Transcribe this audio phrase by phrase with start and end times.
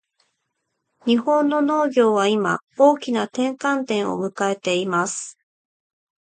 [1.05, 5.37] 日本の農業は今、大きな転換点を迎えています。